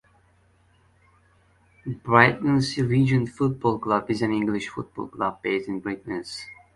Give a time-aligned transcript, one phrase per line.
[1.85, 6.45] Brightlingsea Regent Football Club is an English football club based in Brightlingsea, Essex.